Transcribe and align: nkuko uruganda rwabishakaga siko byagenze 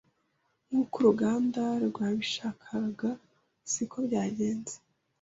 nkuko 0.67 0.93
uruganda 1.01 1.63
rwabishakaga 1.87 3.09
siko 3.71 3.97
byagenze 4.07 4.75